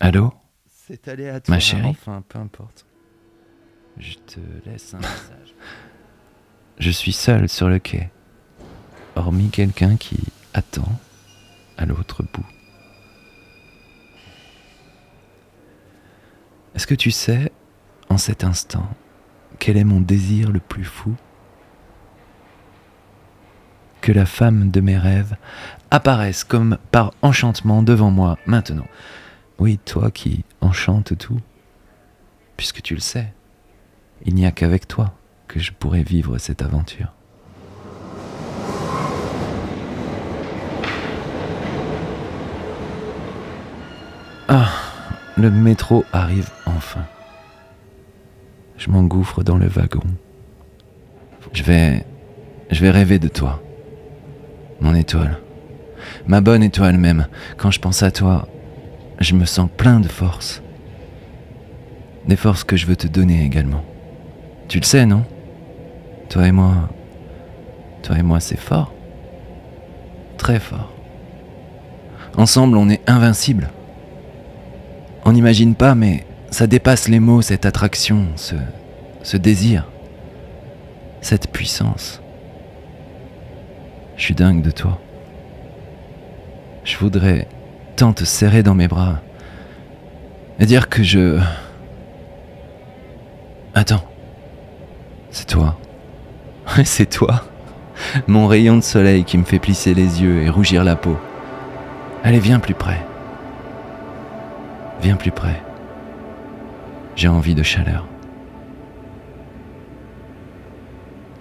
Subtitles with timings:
[0.00, 0.32] Allô
[0.68, 1.56] C'est aléatoire.
[1.56, 2.86] Ma chérie Enfin, peu importe.
[3.98, 5.54] Je te laisse un message.
[6.78, 8.10] Je suis seul sur le quai,
[9.16, 10.18] hormis quelqu'un qui
[10.54, 10.88] attend
[11.76, 12.46] à l'autre bout.
[16.74, 17.50] Est-ce que tu sais,
[18.08, 18.88] en cet instant,
[19.58, 21.16] quel est mon désir le plus fou?
[24.00, 25.36] Que la femme de mes rêves
[25.90, 28.86] apparaisse comme par enchantement devant moi maintenant.
[29.58, 31.40] Oui, toi qui enchantes tout,
[32.56, 33.32] puisque tu le sais,
[34.24, 35.12] il n'y a qu'avec toi
[35.48, 37.12] que je pourrais vivre cette aventure.
[44.48, 44.70] Ah,
[45.36, 47.04] le métro arrive enfin.
[48.76, 50.04] Je m'engouffre dans le wagon.
[51.52, 52.06] Je vais.
[52.70, 53.60] Je vais rêver de toi.
[54.80, 55.38] Mon étoile.
[56.26, 57.26] Ma bonne étoile même.
[57.56, 58.46] Quand je pense à toi,
[59.20, 60.62] je me sens plein de force.
[62.26, 63.82] Des forces que je veux te donner également.
[64.68, 65.24] Tu le sais, non?
[66.28, 66.88] Toi et moi.
[68.02, 68.92] Toi et moi, c'est fort.
[70.36, 70.92] Très fort.
[72.36, 73.70] Ensemble, on est invincible.
[75.24, 78.54] On n'imagine pas, mais ça dépasse les mots, cette attraction, ce,
[79.22, 79.86] ce désir,
[81.20, 82.22] cette puissance.
[84.16, 85.00] Je suis dingue de toi.
[86.84, 87.48] Je voudrais
[87.98, 89.20] te serrer dans mes bras
[90.60, 91.40] et dire que je...
[93.74, 94.04] Attends.
[95.30, 95.78] C'est toi.
[96.84, 97.44] C'est toi.
[98.28, 101.16] Mon rayon de soleil qui me fait plisser les yeux et rougir la peau.
[102.22, 103.04] Allez, viens plus près.
[105.02, 105.60] Viens plus près.
[107.16, 108.06] J'ai envie de chaleur.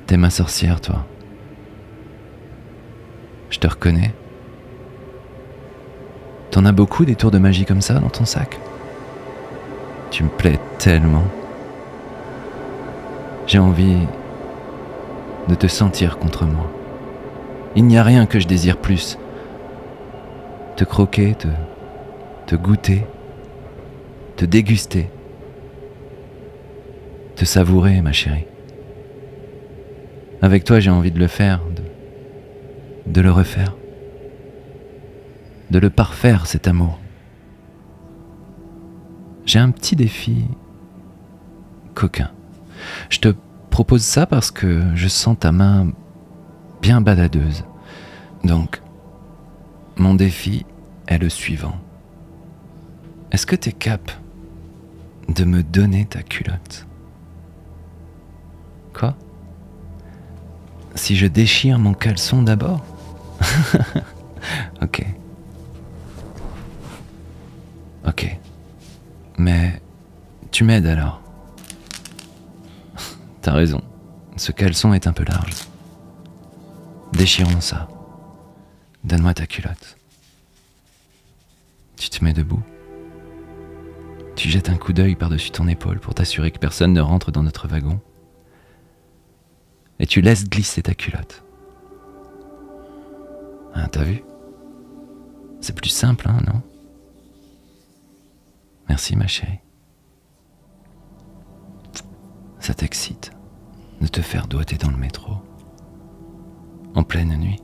[0.07, 1.05] T'es ma sorcière, toi.
[3.51, 4.13] Je te reconnais.
[6.57, 8.57] T'en as beaucoup des tours de magie comme ça dans ton sac?
[10.09, 11.25] Tu me plais tellement.
[13.45, 14.07] J'ai envie
[15.47, 16.67] de te sentir contre moi.
[17.75, 19.19] Il n'y a rien que je désire plus.
[20.77, 21.47] Te croquer, te,
[22.47, 23.05] te goûter,
[24.35, 25.11] te déguster,
[27.35, 28.47] te savourer, ma chérie.
[30.41, 33.75] Avec toi, j'ai envie de le faire, de, de le refaire,
[35.71, 36.99] de le parfaire, cet amour.
[39.45, 40.45] J'ai un petit défi
[41.93, 42.31] coquin.
[43.09, 43.33] Je te
[43.69, 45.91] propose ça parce que je sens ta main
[46.81, 47.63] bien baladeuse.
[48.43, 48.81] Donc,
[49.97, 50.65] mon défi
[51.07, 51.75] est le suivant.
[53.31, 54.11] Est-ce que tu es cap
[55.27, 56.87] de me donner ta culotte?
[58.93, 59.15] Quoi?
[60.95, 62.83] Si je déchire mon caleçon d'abord?
[70.57, 71.21] tu m'aides alors.
[73.43, 73.79] T'as raison.
[74.37, 75.53] Ce caleçon est un peu large.
[77.13, 77.87] Déchirons ça.
[79.03, 79.97] Donne-moi ta culotte.
[81.95, 82.63] Tu te mets debout.
[84.35, 87.43] Tu jettes un coup d'œil par-dessus ton épaule pour t'assurer que personne ne rentre dans
[87.43, 87.99] notre wagon.
[89.99, 91.43] Et tu laisses glisser ta culotte.
[93.75, 94.23] Ah, t'as vu?
[95.61, 96.63] C'est plus simple, hein, non?
[98.89, 99.59] Merci, ma chérie.
[102.77, 103.31] T'excite
[104.01, 105.33] de te faire doiter dans le métro,
[106.95, 107.61] en pleine nuit,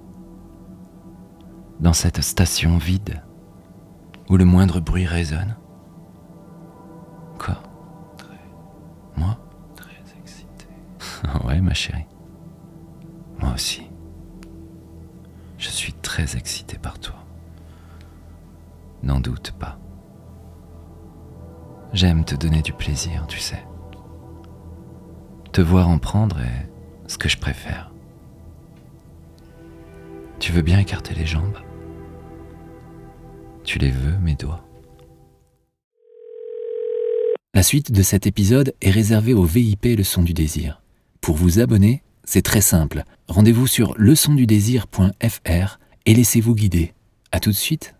[1.80, 3.22] dans cette station vide
[4.30, 5.56] où le moindre bruit résonne?
[7.38, 7.62] Quoi?
[9.16, 9.38] Moi?
[9.76, 10.68] Très excité.
[11.46, 12.06] Ouais, ma chérie.
[13.40, 13.84] Moi aussi.
[15.58, 17.16] Je suis très excité par toi.
[19.04, 19.78] N'en doute pas.
[21.92, 23.64] J'aime te donner du plaisir, tu sais.
[25.54, 26.68] Te voir en prendre est
[27.06, 27.92] ce que je préfère.
[30.40, 31.60] Tu veux bien écarter les jambes?
[33.64, 34.66] Tu les veux, mes doigts?
[37.54, 40.82] La suite de cet épisode est réservée au VIP Leçon du désir.
[41.22, 43.04] Pour vous abonner, c'est très simple.
[43.28, 46.96] Rendez-vous sur leçondudésir.fr et laissez-vous guider.
[47.32, 47.94] À tout de suite.